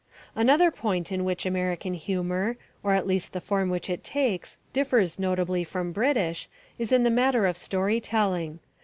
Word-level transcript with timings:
Another 0.35 0.71
point 0.71 1.11
in 1.11 1.23
which 1.23 1.45
American 1.45 1.93
humour, 1.93 2.57
or 2.81 2.95
at 2.95 3.05
least 3.05 3.33
the 3.33 3.39
form 3.39 3.69
which 3.69 3.87
it 3.87 4.03
takes, 4.03 4.57
differs 4.73 5.19
notably 5.19 5.63
from 5.63 5.91
British, 5.91 6.49
is 6.79 6.91
in 6.91 7.03
the 7.03 7.11
matter 7.11 7.45
of 7.45 7.55
story 7.55 7.99
telling. 8.01 8.57